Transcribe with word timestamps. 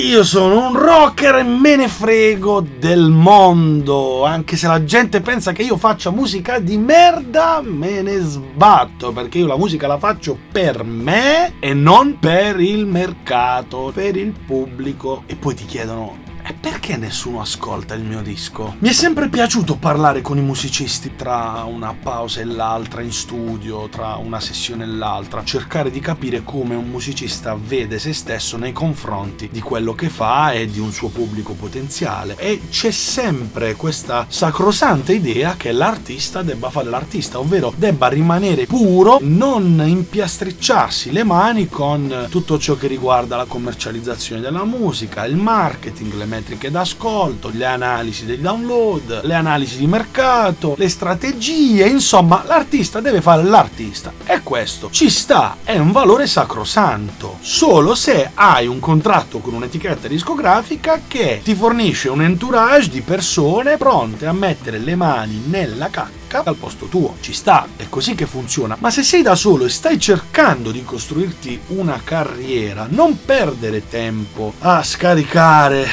Io 0.00 0.24
sono 0.24 0.66
un 0.66 0.78
rocker 0.78 1.36
e 1.36 1.42
me 1.42 1.76
ne 1.76 1.86
frego 1.86 2.64
del 2.78 3.10
mondo. 3.10 4.24
Anche 4.24 4.56
se 4.56 4.66
la 4.66 4.82
gente 4.82 5.20
pensa 5.20 5.52
che 5.52 5.62
io 5.62 5.76
faccia 5.76 6.10
musica 6.10 6.58
di 6.58 6.78
merda, 6.78 7.60
me 7.62 8.00
ne 8.00 8.18
sbatto. 8.18 9.12
Perché 9.12 9.38
io 9.38 9.46
la 9.46 9.58
musica 9.58 9.86
la 9.86 9.98
faccio 9.98 10.38
per 10.50 10.84
me 10.84 11.52
e 11.60 11.74
non 11.74 12.18
per 12.18 12.58
il 12.60 12.86
mercato, 12.86 13.92
per 13.94 14.16
il 14.16 14.32
pubblico. 14.32 15.24
E 15.26 15.36
poi 15.36 15.54
ti 15.54 15.66
chiedono 15.66 16.29
e 16.50 16.52
perché 16.52 16.96
nessuno 16.96 17.40
ascolta 17.40 17.94
il 17.94 18.02
mio 18.02 18.22
disco? 18.22 18.74
Mi 18.80 18.88
è 18.88 18.92
sempre 18.92 19.28
piaciuto 19.28 19.76
parlare 19.76 20.20
con 20.20 20.36
i 20.36 20.40
musicisti 20.40 21.12
tra 21.14 21.62
una 21.64 21.94
pausa 21.94 22.40
e 22.40 22.44
l'altra 22.44 23.02
in 23.02 23.12
studio, 23.12 23.88
tra 23.88 24.16
una 24.16 24.40
sessione 24.40 24.82
e 24.82 24.88
l'altra, 24.88 25.44
cercare 25.44 25.92
di 25.92 26.00
capire 26.00 26.42
come 26.42 26.74
un 26.74 26.88
musicista 26.88 27.56
vede 27.56 28.00
se 28.00 28.12
stesso 28.12 28.56
nei 28.56 28.72
confronti 28.72 29.48
di 29.52 29.60
quello 29.60 29.94
che 29.94 30.08
fa 30.08 30.50
e 30.50 30.66
di 30.66 30.80
un 30.80 30.90
suo 30.90 31.08
pubblico 31.10 31.52
potenziale. 31.52 32.34
E 32.36 32.62
c'è 32.68 32.90
sempre 32.90 33.76
questa 33.76 34.26
sacrosanta 34.28 35.12
idea 35.12 35.54
che 35.56 35.70
l'artista 35.70 36.42
debba 36.42 36.70
fare 36.70 36.88
l'artista, 36.90 37.38
ovvero 37.38 37.72
debba 37.76 38.08
rimanere 38.08 38.66
puro, 38.66 39.18
non 39.20 39.80
impiastricciarsi 39.86 41.12
le 41.12 41.22
mani 41.22 41.68
con 41.68 42.26
tutto 42.28 42.58
ciò 42.58 42.74
che 42.74 42.88
riguarda 42.88 43.36
la 43.36 43.44
commercializzazione 43.44 44.40
della 44.40 44.64
musica, 44.64 45.24
il 45.24 45.36
marketing, 45.36 46.14
le 46.14 46.38
metriche 46.40 46.70
d'ascolto, 46.70 47.50
le 47.52 47.66
analisi 47.66 48.24
dei 48.24 48.40
download, 48.40 49.24
le 49.24 49.34
analisi 49.34 49.76
di 49.78 49.86
mercato, 49.86 50.74
le 50.78 50.88
strategie, 50.88 51.86
insomma 51.86 52.42
l'artista 52.46 53.00
deve 53.00 53.20
fare 53.20 53.44
l'artista 53.44 54.12
e 54.24 54.42
questo 54.42 54.88
ci 54.90 55.10
sta, 55.10 55.58
è 55.62 55.76
un 55.76 55.92
valore 55.92 56.26
sacrosanto, 56.26 57.36
solo 57.40 57.94
se 57.94 58.30
hai 58.34 58.66
un 58.66 58.80
contratto 58.80 59.38
con 59.40 59.54
un'etichetta 59.54 60.08
discografica 60.08 61.02
che 61.06 61.40
ti 61.44 61.54
fornisce 61.54 62.08
un 62.08 62.22
entourage 62.22 62.88
di 62.88 63.02
persone 63.02 63.76
pronte 63.76 64.26
a 64.26 64.32
mettere 64.32 64.78
le 64.78 64.96
mani 64.96 65.42
nella 65.46 65.88
cacca 65.90 66.18
al 66.44 66.56
posto 66.56 66.86
tuo. 66.86 67.16
Ci 67.20 67.32
sta, 67.32 67.66
è 67.76 67.86
così 67.88 68.14
che 68.14 68.26
funziona. 68.26 68.76
Ma 68.78 68.90
se 68.90 69.02
sei 69.02 69.22
da 69.22 69.34
solo 69.34 69.64
e 69.64 69.68
stai 69.68 69.98
cercando 69.98 70.70
di 70.70 70.84
costruirti 70.84 71.60
una 71.68 72.00
carriera, 72.02 72.86
non 72.88 73.18
perdere 73.24 73.88
tempo 73.88 74.54
a 74.60 74.82
scaricare 74.82 75.88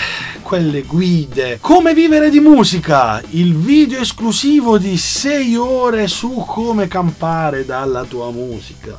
quelle 0.47 0.83
guide. 0.83 1.57
Come 1.59 1.93
vivere 1.93 2.29
di 2.29 2.39
musica, 2.39 3.21
il 3.31 3.53
video 3.53 3.99
esclusivo 3.99 4.77
di 4.77 4.95
6 4.95 5.57
ore 5.57 6.07
su 6.07 6.45
come 6.47 6.87
campare 6.87 7.65
dalla 7.65 8.05
tua 8.05 8.31
musica. 8.31 8.95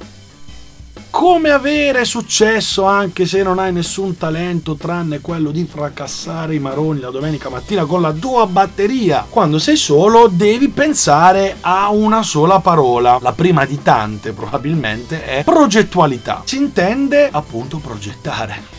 Come 1.08 1.48
avere 1.48 2.04
successo 2.04 2.84
anche 2.84 3.24
se 3.24 3.42
non 3.42 3.58
hai 3.58 3.72
nessun 3.72 4.19
talento 4.19 4.74
tranne 4.74 5.22
quello 5.22 5.50
di 5.50 5.64
fracassare 5.64 6.54
i 6.54 6.58
maroni 6.58 7.00
la 7.00 7.08
domenica 7.08 7.48
mattina 7.48 7.86
con 7.86 8.02
la 8.02 8.12
tua 8.12 8.46
batteria. 8.46 9.24
Quando 9.26 9.58
sei 9.58 9.76
solo 9.76 10.28
devi 10.28 10.69
pensare 10.69 11.56
a 11.62 11.88
una 11.88 12.22
sola 12.22 12.60
parola. 12.60 13.19
La 13.22 13.32
prima 13.32 13.64
di 13.64 13.80
tante 13.80 14.32
probabilmente 14.32 15.24
è 15.24 15.44
progettualità. 15.44 16.42
Si 16.44 16.58
intende 16.58 17.30
appunto 17.32 17.78
progettare 17.78 18.78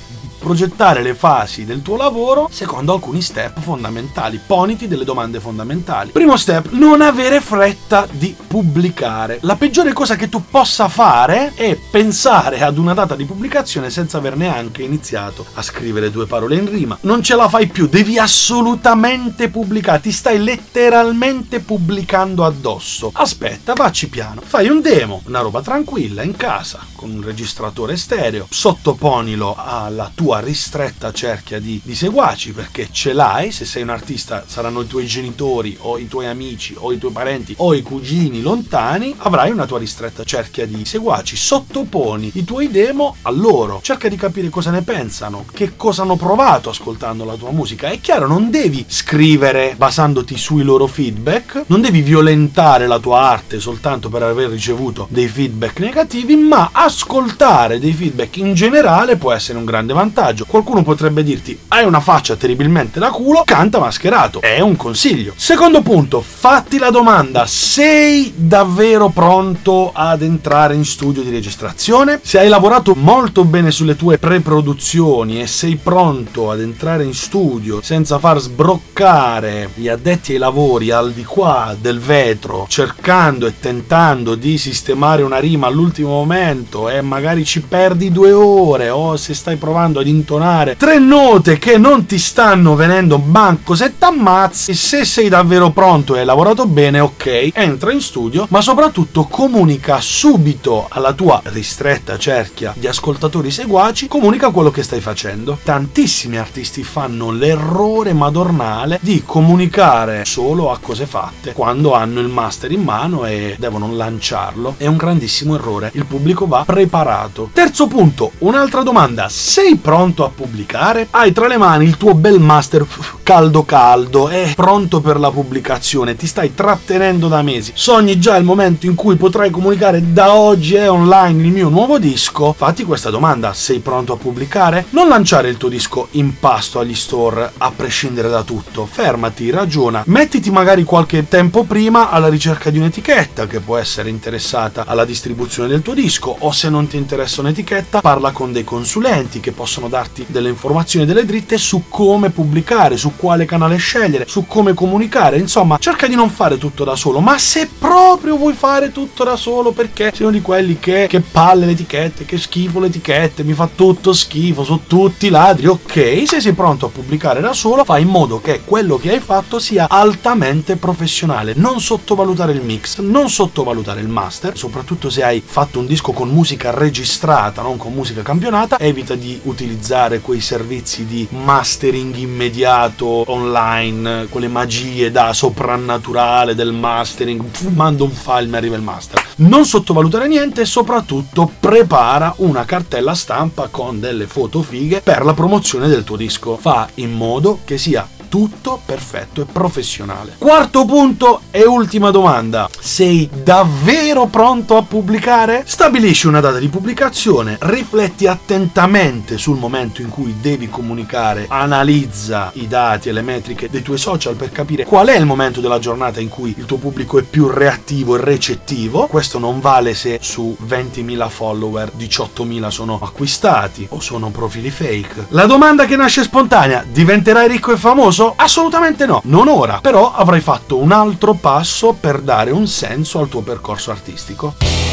progettare 0.50 1.04
le 1.04 1.14
fasi 1.14 1.64
del 1.64 1.84
tuo 1.84 1.96
lavoro 1.96 2.50
secondo 2.52 2.92
alcuni 2.92 3.22
step 3.22 3.60
fondamentali. 3.60 4.42
Poniti 4.44 4.88
delle 4.88 5.04
domande 5.04 5.40
fondamentali. 5.40 6.10
Primo 6.10 6.38
step, 6.38 6.70
non 6.72 7.02
avere 7.02 7.40
fretta 7.40 8.08
di 8.10 8.36
pubblicare. 8.48 9.38
La 9.44 9.56
peggiore 9.56 9.94
cosa 9.94 10.16
che 10.16 10.28
tu 10.28 10.44
possa 10.50 10.88
fare 10.88 11.54
è 11.54 11.78
pensare 11.92 12.64
ad 12.64 12.80
una 12.80 12.96
data 12.96 13.16
di 13.16 13.26
pubblicazione 13.26 13.92
senza 13.92 14.18
aver 14.18 14.36
neanche 14.36 14.82
iniziato 14.82 15.46
a 15.54 15.62
scrivere 15.62 16.10
due 16.10 16.26
parole 16.26 16.56
in 16.56 16.68
rima. 16.68 16.98
Non 17.02 17.22
ce 17.22 17.36
la 17.36 17.48
fai 17.48 17.68
più, 17.68 17.88
devi 17.88 18.18
assolutamente 18.18 19.50
pubblicare, 19.50 20.02
ti 20.02 20.12
stai 20.12 20.40
letteralmente 20.44 21.60
pubblicando 21.60 22.44
addosso. 22.44 23.12
Aspetta, 23.14 23.74
vacci 23.74 24.10
piano. 24.10 24.42
Fai 24.44 24.68
un 24.68 24.82
demo, 24.82 25.22
una 25.28 25.42
roba 25.42 25.62
tranquilla 25.62 26.24
in 26.24 26.36
casa 26.36 26.80
con 26.96 27.12
un 27.12 27.22
registratore 27.22 27.96
stereo, 27.96 28.48
sottoponilo 28.50 29.56
alla 29.56 30.12
tua 30.14 30.38
ristretta 30.40 31.12
cerchia 31.12 31.60
di, 31.60 31.80
di 31.84 31.96
seguaci 31.96 32.52
perché 32.52 32.90
ce 32.92 33.14
l'hai, 33.14 33.52
se 33.52 33.66
sei 33.66 33.84
un 33.84 33.90
artista 33.90 34.44
saranno 34.48 34.82
i 34.82 34.88
tuoi 34.88 35.06
genitori 35.06 35.78
o 35.82 35.98
i 35.98 36.08
tuoi 36.08 36.28
amici 36.28 36.76
o 36.78 36.92
i 36.92 36.98
tuoi 36.98 37.12
parenti 37.12 37.54
o 37.58 37.74
i 37.74 37.82
cugini 37.82 38.42
lontani, 38.42 39.14
avrai 39.18 39.52
una 39.52 39.66
tua 39.66 39.80
ristretta 39.80 40.24
cerchia 40.24 40.66
di 40.66 40.86
seguaci, 40.86 41.36
sottoponi 41.36 42.32
i 42.36 42.44
tuoi 42.44 42.70
demo 42.70 43.16
a 43.24 43.32
loro, 43.32 43.80
cerca 43.82 44.08
di 44.08 44.16
capire 44.16 44.50
cosa 44.50 44.72
ne 44.72 44.82
pensano, 44.82 45.46
che 45.52 45.76
cosa 45.76 46.04
hanno 46.04 46.16
provato 46.16 46.70
ascoltando 46.70 47.26
la 47.26 47.36
tua 47.36 47.52
musica. 47.52 47.90
È 47.90 48.00
chiaro, 48.00 48.28
non 48.28 48.50
devi 48.50 48.86
scrivere 48.88 49.76
basandoti 49.78 50.38
sui 50.38 50.64
loro 50.64 50.88
feedback, 50.88 51.64
non 51.68 51.82
devi 51.82 52.02
violentare 52.02 52.88
la 52.88 53.00
tua 53.00 53.22
arte 53.22 53.60
soltanto 53.60 54.10
per 54.10 54.24
aver 54.24 54.50
ricevuto 54.50 55.08
dei 55.10 55.28
feedback 55.28 55.80
negativi, 55.80 56.36
ma 56.36 56.70
ascoltare 56.72 57.80
dei 57.80 57.94
feedback 57.94 58.38
in 58.38 58.54
generale 58.54 59.16
può 59.16 59.32
essere 59.32 59.58
un 59.58 59.66
grande 59.66 59.94
vantaggio 59.94 60.18
vantaggio. 60.20 60.46
Qualcuno 60.46 60.84
potrebbe 60.84 61.24
dirti: 61.24 61.58
hai 61.70 61.86
una 61.86 62.00
faccia 62.00 62.36
terribilmente 62.36 63.00
da 63.00 63.10
culo, 63.10 63.44
canta 63.46 63.80
mascherato. 63.80 64.42
È 64.42 64.60
un 64.60 64.76
consiglio. 64.76 65.34
Secondo 65.36 65.82
punto, 65.82 66.22
fatti 66.22 66.78
la 66.78 66.90
domanda: 66.90 67.46
sei 67.48 68.34
davvero 68.36 69.10
pronto 69.10 69.92
ad 69.94 70.22
entrare 70.22 70.76
in 70.76 70.86
studio 70.86 71.22
di 71.22 71.30
registrazione? 71.30 72.20
Se 72.22 72.40
hai 72.40 72.50
lavorato 72.50 72.94
molto 72.96 73.46
bene 73.46 73.72
sulle 73.72 73.96
tue 73.96 74.18
pre-produzioni 74.18 75.42
e 75.42 75.48
sei 75.48 75.78
pronto 75.78 76.52
ad 76.52 76.60
entrare 76.60 77.04
in 77.04 77.14
studio 77.14 77.82
senza 77.82 78.20
far 78.20 78.40
sbroccare 78.40 79.70
gli 79.76 79.88
addetti 79.88 80.34
ai 80.34 80.38
lavori 80.38 80.92
al 80.92 81.12
di 81.12 81.24
qua 81.24 81.76
del 81.80 82.00
vetro, 82.00 82.66
cercando 82.68 83.48
e 83.48 83.60
tentando 83.60 84.36
di 84.36 84.58
sistemare 84.58 85.24
una 85.24 85.40
rima 85.40 85.68
all'ultimo 85.68 86.10
momento 86.10 86.90
e 86.90 87.02
magari 87.02 87.46
ci 87.46 87.62
perdi 87.62 88.12
due 88.12 88.32
ore 88.32 88.90
o 88.90 89.16
se 89.16 89.34
stai 89.34 89.56
provando 89.56 90.00
ad 90.00 90.08
intonare 90.10 90.76
tre 90.76 91.00
note 91.00 91.58
che 91.58 91.78
non 91.78 92.06
ti 92.06 92.18
stanno 92.18 92.76
venendo 92.76 93.18
banco 93.20 93.76
se 93.76 93.98
t'ammazzi, 93.98 94.74
se 94.74 95.06
sei 95.06 95.30
davvero 95.30 95.70
pronto 95.72 96.16
e 96.16 96.20
hai 96.20 96.26
lavorato 96.26 96.66
bene, 96.66 97.00
ok, 97.00 97.52
entra 97.54 97.92
in 97.92 98.02
studio, 98.02 98.46
ma 98.50 98.62
soprattutto 98.62 99.26
comunica 99.26 100.00
subito 100.02 100.88
alla 100.90 101.14
tua 101.14 101.42
ristretta 101.46 102.18
cerchia 102.18 102.74
di 102.76 102.88
ascoltatori 102.88 103.52
seguaci, 103.52 104.08
comunica 104.08 104.50
quello 104.50 104.72
che 104.72 104.84
stai 104.84 105.02
facendo. 105.02 105.58
Tantissimi 105.64 106.38
artisti 106.38 106.84
fanno 106.84 107.32
l'errore 107.32 108.14
madornale 108.14 109.00
di 109.02 109.24
comunicare 109.26 110.26
solo 110.26 110.72
a 110.72 110.80
cose 110.82 111.06
fatte 111.06 111.54
quando 111.54 111.94
hanno 111.94 112.20
il 112.20 112.28
master 112.28 112.72
in 112.72 112.84
mano 112.84 113.26
e 113.26 113.56
devono 113.60 113.94
lanciarlo. 113.94 114.76
È 114.78 114.88
un 114.88 114.98
grandissimo 114.98 115.56
errore. 115.56 115.92
Il 115.94 116.06
pubblico 116.06 116.48
va 116.48 116.64
preparato. 116.66 117.50
Terzo 117.54 117.88
punto, 117.88 118.32
un'altra 118.40 118.82
domanda. 118.84 119.30
Sei 119.30 119.76
pronto? 119.76 119.99
Pronto 120.00 120.24
a 120.24 120.30
pubblicare? 120.30 121.08
Hai 121.10 121.34
tra 121.34 121.48
le 121.48 121.58
mani 121.58 121.84
il 121.84 121.98
tuo 121.98 122.14
bel 122.14 122.40
master 122.40 122.88
caldo 123.22 123.64
caldo, 123.64 124.30
è 124.30 124.54
pronto 124.56 125.02
per 125.02 125.20
la 125.20 125.30
pubblicazione, 125.30 126.16
ti 126.16 126.26
stai 126.26 126.56
trattenendo 126.56 127.28
da 127.28 127.42
mesi. 127.42 127.74
Sogni 127.76 128.18
già 128.18 128.38
il 128.38 128.46
momento 128.46 128.86
in 128.86 128.96
cui 128.96 129.18
potrai 129.18 129.50
comunicare 129.50 130.14
da 130.14 130.34
oggi 130.34 130.76
è 130.76 130.90
online 130.90 131.44
il 131.44 131.52
mio 131.52 131.68
nuovo 131.68 132.00
disco? 132.00 132.54
Fatti 132.54 132.86
questa 132.86 133.10
domanda, 133.10 133.54
sei 133.54 133.80
pronto 133.80 134.14
a 134.14 134.16
pubblicare? 134.18 134.86
Non 134.92 135.10
lanciare 135.10 135.50
il 135.50 135.58
tuo 135.58 135.68
disco 135.68 136.08
in 136.12 136.40
pasto 136.40 136.80
agli 136.80 136.96
store 136.96 137.52
a 137.58 137.72
prescindere 137.76 138.30
da 138.30 138.44
tutto, 138.44 138.88
fermati, 138.90 139.50
ragiona, 139.50 140.02
mettiti 140.08 140.50
magari 140.50 140.86
qualche 140.86 141.28
tempo 141.28 141.66
prima 141.66 142.10
alla 142.10 142.30
ricerca 142.30 142.70
di 142.70 142.78
un'etichetta 142.78 143.48
che 143.48 143.60
può 143.60 143.76
essere 143.76 144.10
interessata 144.10 144.86
alla 144.88 145.04
distribuzione 145.04 145.68
del 145.68 145.82
tuo 145.82 145.94
disco 145.94 146.34
o 146.40 146.52
se 146.52 146.70
non 146.70 146.88
ti 146.88 146.96
interessa 146.96 147.42
un'etichetta 147.42 148.00
parla 148.00 148.32
con 148.32 148.54
dei 148.54 148.64
consulenti 148.64 149.42
che 149.42 149.52
possono 149.52 149.89
darti 149.90 150.26
delle 150.28 150.50
informazioni, 150.50 151.06
delle 151.06 151.26
dritte 151.26 151.58
su 151.58 151.84
come 151.90 152.30
pubblicare, 152.30 152.98
su 152.98 153.14
quale 153.16 153.46
canale 153.46 153.78
scegliere, 153.78 154.26
su 154.28 154.46
come 154.46 154.74
comunicare. 154.74 155.38
Insomma, 155.38 155.78
cerca 155.80 156.08
di 156.08 156.16
non 156.16 156.30
fare 156.30 156.58
tutto 156.58 156.84
da 156.84 156.96
solo. 156.96 157.20
Ma 157.20 157.38
se 157.38 157.70
proprio 157.78 158.38
vuoi 158.38 158.54
fare 158.54 158.92
tutto 158.92 159.24
da 159.24 159.36
solo 159.36 159.72
perché 159.72 160.12
sei 160.14 160.28
uno 160.28 160.36
di 160.36 160.42
quelli 160.42 160.80
che, 160.80 161.08
che 161.10 161.20
palle 161.20 161.66
le 161.66 161.72
etichette, 161.72 162.26
che 162.26 162.38
schifo 162.38 162.80
le 162.80 162.88
etichette, 162.88 163.44
mi 163.44 163.54
fa 163.54 163.68
tutto 163.74 164.14
schifo, 164.14 164.64
sono 164.64 164.82
tutti 164.86 165.30
ladri, 165.30 165.68
ok. 165.68 166.24
Se 166.26 166.40
sei 166.40 166.54
pronto 166.54 166.86
a 166.86 166.90
pubblicare 166.90 167.42
da 167.42 167.54
solo, 167.54 167.84
fai 167.84 168.04
in 168.04 168.10
modo 168.10 168.40
che 168.40 168.62
quello 168.64 168.98
che 168.98 169.12
hai 169.12 169.20
fatto 169.20 169.60
sia 169.60 169.88
altamente 169.90 170.76
professionale. 170.76 171.54
Non 171.56 171.82
sottovalutare 171.82 172.52
il 172.52 172.62
mix, 172.62 173.00
non 173.00 173.30
sottovalutare 173.30 174.02
il 174.02 174.08
master, 174.08 174.58
soprattutto 174.58 175.10
se 175.10 175.24
hai 175.24 175.42
fatto 175.44 175.80
un 175.80 175.88
disco 175.88 176.12
con 176.12 176.30
musica 176.30 176.72
registrata, 176.72 177.62
non 177.62 177.78
con 177.78 177.94
musica 177.94 178.22
campionata, 178.22 178.78
evita 178.80 179.16
di 179.16 179.40
utilizzare 179.44 179.79
utilizzare 179.80 180.20
quei 180.20 180.42
servizi 180.42 181.06
di 181.06 181.26
mastering 181.32 182.14
immediato 182.18 183.24
online, 183.32 184.28
quelle 184.30 184.50
magie 184.50 185.10
da 185.10 185.32
soprannaturale 185.32 186.54
del 186.54 186.74
mastering, 186.74 187.42
mando 187.70 188.04
un 188.04 188.12
file 188.12 188.48
mi 188.48 188.58
arriva 188.58 188.76
il 188.76 188.82
master. 188.82 189.24
Non 189.38 189.66
sottovalutare 189.66 190.28
niente 190.28 190.62
e 190.62 190.66
soprattutto 190.66 191.50
prepara 191.60 192.34
una 192.38 192.66
cartella 192.66 193.16
stampa 193.16 193.70
con 193.72 194.02
delle 194.02 194.28
foto 194.28 194.62
fighe 194.62 195.00
per 195.00 195.24
la 195.24 195.34
promozione 195.34 195.88
del 195.88 196.04
tuo 196.04 196.18
disco. 196.18 196.58
Fa 196.58 196.90
in 196.96 197.14
modo 197.14 197.60
che 197.64 197.78
sia 197.78 198.06
tutto 198.30 198.80
perfetto 198.86 199.42
e 199.42 199.46
professionale. 199.46 200.36
Quarto 200.38 200.86
punto 200.86 201.42
e 201.52 201.66
ultima 201.66 202.12
domanda. 202.12 202.70
Sei 202.80 203.28
davvero 203.44 204.28
pronto 204.28 204.78
a 204.78 204.84
pubblicare? 204.84 205.64
Stabilisci 205.66 206.28
una 206.28 206.40
data 206.40 206.60
di 206.60 206.70
pubblicazione, 206.70 207.58
rifletti 207.62 208.28
attentamente 208.28 209.38
sul 209.38 209.58
momento 209.58 210.02
in 210.02 210.10
cui 210.10 210.36
devi 210.40 210.70
comunicare, 210.70 211.48
analizza 211.50 212.52
i 212.54 212.68
dati 212.68 213.10
e 213.10 213.12
le 213.12 213.24
metriche 213.24 213.70
dei 213.70 213.82
tuoi 213.82 213.98
social 213.98 214.36
per 214.36 214.52
capire 214.52 214.86
qual 214.86 215.08
è 215.08 215.18
il 215.18 215.26
momento 215.26 215.60
della 215.60 215.80
giornata 215.80 216.20
in 216.20 216.30
cui 216.30 216.54
il 216.56 216.66
tuo 216.66 216.78
pubblico 216.78 217.18
è 217.18 217.24
più 217.24 217.48
reattivo 217.48 218.16
e 218.16 218.24
recettivo. 218.24 219.08
Questo 219.08 219.40
non 219.40 219.60
vale 219.60 219.96
se 219.96 220.20
su 220.22 220.56
20.000 220.68 221.30
follower 221.30 221.92
18.000 221.98 222.68
sono 222.68 223.00
acquistati 223.02 223.88
o 223.90 224.00
sono 224.00 224.30
profili 224.30 224.70
fake. 224.70 225.28
La 225.30 225.48
domanda 225.48 225.86
che 225.86 225.96
nasce 225.96 226.22
spontanea, 226.22 226.86
diventerai 226.88 227.48
ricco 227.48 227.74
e 227.74 227.78
famoso? 227.78 228.19
Famoso? 228.20 228.34
Assolutamente 228.36 229.06
no, 229.06 229.22
non 229.26 229.48
ora, 229.48 229.80
però 229.82 230.14
avrai 230.14 230.42
fatto 230.42 230.78
un 230.78 230.92
altro 230.92 231.34
passo 231.34 231.96
per 231.98 232.20
dare 232.20 232.52
un 232.52 232.68
senso 232.68 233.20
al 233.20 233.30
tuo 233.30 233.42
percorso 233.42 233.92
artistico. 233.92 234.89